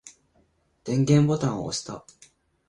[0.83, 2.03] 電源ボタンを押した。